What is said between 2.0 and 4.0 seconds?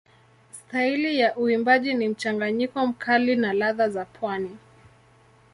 mchanganyiko mkali na ladha